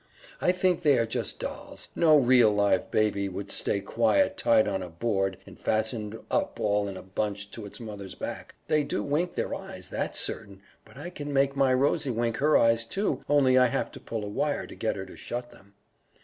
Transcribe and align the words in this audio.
I 0.41 0.51
think 0.51 0.81
they 0.81 0.97
are 0.97 1.05
just 1.05 1.37
dolls. 1.37 1.89
No 1.95 2.17
real, 2.17 2.51
live 2.51 2.89
baby 2.89 3.29
would 3.29 3.51
stay 3.51 3.81
quiet 3.81 4.35
tied 4.35 4.67
on 4.67 4.81
a 4.81 4.89
board 4.89 5.37
and 5.45 5.59
fastened 5.59 6.19
up 6.31 6.59
all 6.59 6.87
in 6.87 6.97
a 6.97 7.03
bunch 7.03 7.51
to 7.51 7.67
its 7.67 7.79
mother's 7.79 8.15
back. 8.15 8.55
They 8.67 8.83
do 8.83 9.03
wink 9.03 9.35
their 9.35 9.53
eyes, 9.53 9.89
that's 9.89 10.19
certain; 10.19 10.63
but 10.85 10.97
I 10.97 11.11
can 11.11 11.31
make 11.31 11.55
my 11.55 11.71
Rosy 11.71 12.09
wink 12.09 12.37
her 12.37 12.57
eyes, 12.57 12.83
too, 12.83 13.23
only 13.29 13.59
I 13.59 13.67
have 13.67 13.91
to 13.91 13.99
pull 13.99 14.25
a 14.25 14.27
wire 14.27 14.65
to 14.65 14.73
get 14.73 14.95
her 14.95 15.05
to 15.05 15.15
shut 15.15 15.51
them." 15.51 15.75